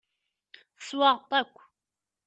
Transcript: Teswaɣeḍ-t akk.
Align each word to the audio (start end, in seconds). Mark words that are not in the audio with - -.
Teswaɣeḍ-t 0.77 1.31
akk. 1.39 1.57